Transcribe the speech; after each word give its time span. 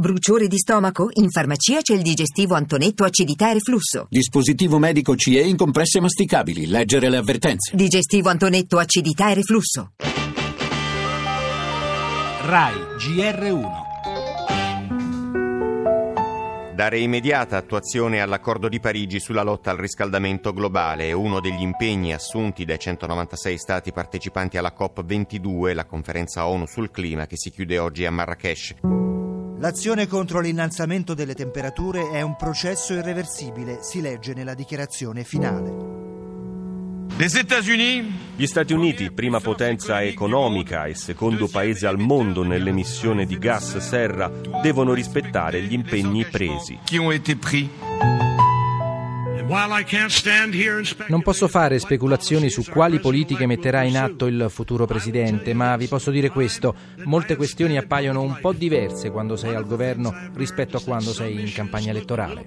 Bruciore 0.00 0.46
di 0.46 0.58
stomaco? 0.58 1.08
In 1.14 1.28
farmacia 1.28 1.80
c'è 1.80 1.92
il 1.92 2.02
digestivo 2.02 2.54
Antonetto 2.54 3.02
acidità 3.02 3.50
e 3.50 3.54
reflusso. 3.54 4.06
Dispositivo 4.08 4.78
medico 4.78 5.16
CE 5.16 5.40
in 5.40 5.56
compresse 5.56 5.98
masticabili. 6.00 6.68
Leggere 6.68 7.10
le 7.10 7.16
avvertenze. 7.16 7.74
Digestivo 7.74 8.28
Antonetto 8.28 8.78
acidità 8.78 9.28
e 9.30 9.34
reflusso. 9.34 9.94
RAI 12.42 12.74
GR1 12.96 13.86
Dare 16.76 17.00
immediata 17.00 17.56
attuazione 17.56 18.20
all'accordo 18.20 18.68
di 18.68 18.78
Parigi 18.78 19.18
sulla 19.18 19.42
lotta 19.42 19.72
al 19.72 19.78
riscaldamento 19.78 20.52
globale 20.52 21.08
è 21.08 21.12
uno 21.12 21.40
degli 21.40 21.60
impegni 21.60 22.14
assunti 22.14 22.64
dai 22.64 22.78
196 22.78 23.58
stati 23.58 23.90
partecipanti 23.90 24.58
alla 24.58 24.72
COP22, 24.78 25.74
la 25.74 25.86
conferenza 25.86 26.46
ONU 26.46 26.66
sul 26.66 26.92
clima 26.92 27.26
che 27.26 27.36
si 27.36 27.50
chiude 27.50 27.80
oggi 27.80 28.06
a 28.06 28.12
Marrakesh. 28.12 28.76
L'azione 29.60 30.06
contro 30.06 30.38
l'innalzamento 30.38 31.14
delle 31.14 31.34
temperature 31.34 32.10
è 32.10 32.20
un 32.20 32.36
processo 32.36 32.92
irreversibile, 32.92 33.78
si 33.82 34.00
legge 34.00 34.32
nella 34.32 34.54
dichiarazione 34.54 35.24
finale. 35.24 35.96
Gli 38.36 38.46
Stati 38.46 38.72
Uniti, 38.72 39.10
prima 39.10 39.40
potenza 39.40 40.00
economica 40.00 40.84
e 40.84 40.94
secondo 40.94 41.48
paese 41.48 41.88
al 41.88 41.98
mondo 41.98 42.44
nell'emissione 42.44 43.26
di 43.26 43.36
gas 43.36 43.78
serra, 43.78 44.30
devono 44.62 44.92
rispettare 44.92 45.60
gli 45.62 45.72
impegni 45.72 46.24
presi. 46.24 46.78
Non 51.06 51.22
posso 51.22 51.48
fare 51.48 51.78
speculazioni 51.78 52.50
su 52.50 52.64
quali 52.64 53.00
politiche 53.00 53.46
metterà 53.46 53.82
in 53.82 53.96
atto 53.96 54.26
il 54.26 54.46
futuro 54.50 54.84
presidente, 54.84 55.54
ma 55.54 55.74
vi 55.76 55.86
posso 55.86 56.10
dire 56.10 56.28
questo, 56.28 56.74
molte 57.04 57.34
questioni 57.36 57.78
appaiono 57.78 58.20
un 58.20 58.36
po' 58.40 58.52
diverse 58.52 59.10
quando 59.10 59.36
sei 59.36 59.54
al 59.54 59.66
governo 59.66 60.14
rispetto 60.34 60.76
a 60.76 60.82
quando 60.82 61.12
sei 61.12 61.40
in 61.40 61.52
campagna 61.52 61.90
elettorale. 61.90 62.44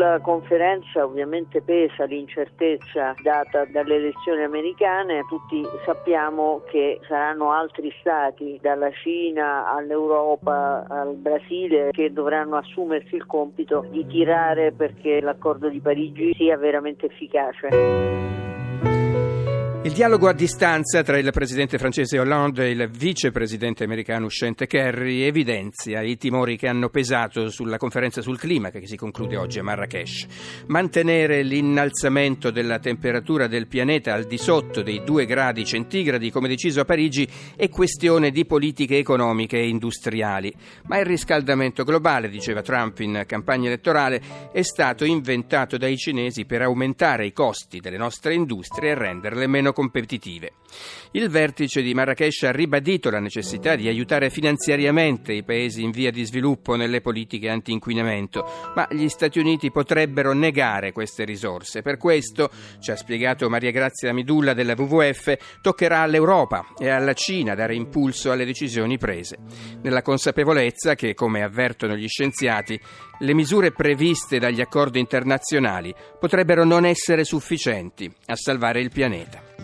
Sulla 0.00 0.20
conferenza 0.20 1.04
ovviamente 1.04 1.60
pesa 1.60 2.04
l'incertezza 2.04 3.14
data 3.22 3.66
dalle 3.66 3.96
elezioni 3.96 4.42
americane, 4.42 5.26
tutti 5.28 5.62
sappiamo 5.84 6.62
che 6.70 6.98
saranno 7.06 7.52
altri 7.52 7.92
stati, 8.00 8.58
dalla 8.62 8.90
Cina 8.92 9.70
all'Europa 9.70 10.86
al 10.88 11.16
Brasile, 11.16 11.90
che 11.90 12.14
dovranno 12.14 12.56
assumersi 12.56 13.14
il 13.14 13.26
compito 13.26 13.84
di 13.90 14.06
tirare 14.06 14.72
perché 14.72 15.20
l'accordo 15.20 15.68
di 15.68 15.80
Parigi 15.80 16.32
sia 16.32 16.56
veramente 16.56 17.04
efficace. 17.04 18.09
Il 19.82 19.92
dialogo 19.92 20.28
a 20.28 20.34
distanza 20.34 21.02
tra 21.02 21.16
il 21.16 21.30
presidente 21.32 21.78
francese 21.78 22.18
Hollande 22.18 22.66
e 22.66 22.70
il 22.72 22.90
vicepresidente 22.90 23.84
americano 23.84 24.26
uscente 24.26 24.66
Kerry 24.66 25.22
evidenzia 25.22 26.02
i 26.02 26.18
timori 26.18 26.58
che 26.58 26.68
hanno 26.68 26.90
pesato 26.90 27.48
sulla 27.48 27.78
conferenza 27.78 28.20
sul 28.20 28.38
clima 28.38 28.68
che 28.68 28.86
si 28.86 28.96
conclude 28.96 29.38
oggi 29.38 29.58
a 29.58 29.62
Marrakesh. 29.62 30.26
Mantenere 30.66 31.42
l'innalzamento 31.42 32.50
della 32.50 32.78
temperatura 32.78 33.46
del 33.46 33.68
pianeta 33.68 34.12
al 34.12 34.24
di 34.24 34.36
sotto 34.36 34.82
dei 34.82 35.02
2 35.02 35.24
gradi 35.24 35.64
centigradi, 35.64 36.30
come 36.30 36.48
deciso 36.48 36.80
a 36.80 36.84
Parigi, 36.84 37.26
è 37.56 37.70
questione 37.70 38.30
di 38.30 38.44
politiche 38.44 38.98
economiche 38.98 39.56
e 39.56 39.68
industriali. 39.68 40.52
Ma 40.88 40.98
il 40.98 41.06
riscaldamento 41.06 41.84
globale, 41.84 42.28
diceva 42.28 42.60
Trump 42.60 42.98
in 42.98 43.24
campagna 43.26 43.68
elettorale, 43.68 44.20
è 44.52 44.60
stato 44.60 45.06
inventato 45.06 45.78
dai 45.78 45.96
cinesi 45.96 46.44
per 46.44 46.60
aumentare 46.60 47.24
i 47.24 47.32
costi 47.32 47.80
delle 47.80 47.96
nostre 47.96 48.34
industrie 48.34 48.90
e 48.90 48.94
renderle 48.94 49.46
meno 49.46 49.68
competitive. 49.72 50.52
Il 51.12 51.28
vertice 51.28 51.82
di 51.82 51.94
Marrakesh 51.94 52.44
ha 52.44 52.52
ribadito 52.52 53.10
la 53.10 53.18
necessità 53.18 53.74
di 53.74 53.88
aiutare 53.88 54.30
finanziariamente 54.30 55.32
i 55.32 55.42
paesi 55.42 55.82
in 55.82 55.90
via 55.90 56.10
di 56.10 56.24
sviluppo 56.24 56.76
nelle 56.76 57.00
politiche 57.00 57.48
anti-inquinamento, 57.48 58.72
ma 58.74 58.86
gli 58.90 59.08
Stati 59.08 59.38
Uniti 59.38 59.70
potrebbero 59.70 60.32
negare 60.32 60.92
queste 60.92 61.24
risorse. 61.24 61.82
Per 61.82 61.96
questo, 61.96 62.50
ci 62.80 62.90
ha 62.90 62.96
spiegato 62.96 63.48
Maria 63.48 63.70
Grazia 63.70 64.12
Midulla 64.12 64.54
della 64.54 64.74
WWF, 64.76 65.60
toccherà 65.60 66.00
all'Europa 66.00 66.72
e 66.78 66.88
alla 66.88 67.14
Cina 67.14 67.54
dare 67.54 67.74
impulso 67.74 68.30
alle 68.30 68.44
decisioni 68.44 68.98
prese, 68.98 69.38
nella 69.82 70.02
consapevolezza 70.02 70.94
che, 70.94 71.14
come 71.14 71.42
avvertono 71.42 71.96
gli 71.96 72.08
scienziati, 72.08 72.80
le 73.22 73.34
misure 73.34 73.72
previste 73.72 74.38
dagli 74.38 74.60
accordi 74.60 74.98
internazionali 74.98 75.94
potrebbero 76.18 76.64
non 76.64 76.84
essere 76.86 77.24
sufficienti 77.24 78.10
a 78.26 78.36
salvare 78.36 78.80
il 78.80 78.90
pianeta. 78.90 79.59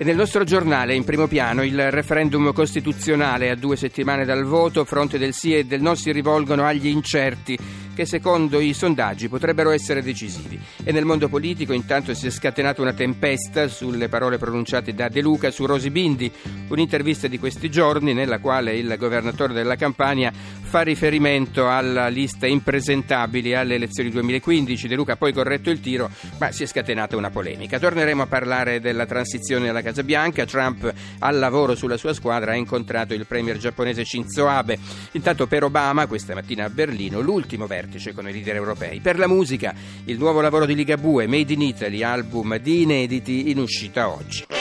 E 0.00 0.04
nel 0.04 0.16
nostro 0.16 0.44
giornale, 0.44 0.94
in 0.94 1.04
primo 1.04 1.26
piano, 1.26 1.62
il 1.62 1.90
referendum 1.90 2.54
costituzionale 2.54 3.50
a 3.50 3.54
due 3.54 3.76
settimane 3.76 4.24
dal 4.24 4.44
voto, 4.44 4.86
fronte 4.86 5.18
del 5.18 5.34
sì 5.34 5.54
e 5.54 5.66
del 5.66 5.82
no 5.82 5.94
si 5.94 6.10
rivolgono 6.10 6.64
agli 6.64 6.86
incerti 6.86 7.58
che 7.94 8.06
secondo 8.06 8.60
i 8.60 8.72
sondaggi 8.72 9.28
potrebbero 9.28 9.68
essere 9.68 10.02
decisivi. 10.02 10.58
E 10.82 10.90
nel 10.90 11.04
mondo 11.04 11.28
politico 11.28 11.74
intanto 11.74 12.14
si 12.14 12.28
è 12.28 12.30
scatenata 12.30 12.80
una 12.80 12.94
tempesta 12.94 13.68
sulle 13.68 14.08
parole 14.08 14.38
pronunciate 14.38 14.94
da 14.94 15.10
De 15.10 15.20
Luca 15.20 15.50
su 15.50 15.66
Rosi 15.66 15.90
Bindi, 15.90 16.32
un'intervista 16.68 17.28
di 17.28 17.38
questi 17.38 17.68
giorni 17.68 18.14
nella 18.14 18.38
quale 18.38 18.74
il 18.78 18.96
governatore 18.96 19.52
della 19.52 19.76
Campania 19.76 20.32
fa 20.70 20.82
riferimento 20.82 21.68
alla 21.68 22.06
lista 22.06 22.46
impresentabili 22.46 23.56
alle 23.56 23.74
elezioni 23.74 24.08
2015. 24.08 24.86
De 24.86 24.94
Luca 24.94 25.14
ha 25.14 25.16
poi 25.16 25.32
corretto 25.32 25.68
il 25.68 25.80
tiro, 25.80 26.08
ma 26.38 26.52
si 26.52 26.62
è 26.62 26.66
scatenata 26.66 27.16
una 27.16 27.30
polemica. 27.30 27.80
Torneremo 27.80 28.22
a 28.22 28.26
parlare 28.26 28.78
della 28.78 29.04
transizione 29.04 29.68
alla 29.68 29.82
Casa 29.82 30.04
Bianca. 30.04 30.44
Trump 30.44 30.94
al 31.18 31.38
lavoro 31.40 31.74
sulla 31.74 31.96
sua 31.96 32.14
squadra 32.14 32.52
ha 32.52 32.54
incontrato 32.54 33.14
il 33.14 33.26
premier 33.26 33.58
giapponese 33.58 34.04
Shinzo 34.04 34.46
Abe. 34.46 34.78
Intanto 35.12 35.48
per 35.48 35.64
Obama 35.64 36.06
questa 36.06 36.34
mattina 36.34 36.66
a 36.66 36.70
Berlino 36.70 37.18
l'ultimo 37.18 37.66
vertice 37.66 38.14
con 38.14 38.28
i 38.28 38.32
leader 38.32 38.54
europei. 38.54 39.00
Per 39.00 39.18
la 39.18 39.26
musica, 39.26 39.74
il 40.04 40.18
nuovo 40.18 40.40
lavoro 40.40 40.66
di 40.66 40.76
Ligabue, 40.76 41.26
Made 41.26 41.52
in 41.52 41.62
Italy, 41.62 42.04
album 42.04 42.56
di 42.58 42.82
inediti 42.82 43.50
in 43.50 43.58
uscita 43.58 44.08
oggi. 44.08 44.59